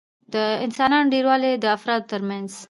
د 0.33 0.35
انسانانو 0.65 1.11
ډېروالي 1.13 1.51
د 1.57 1.65
افرادو 1.77 2.09
ترمنځ 2.13 2.51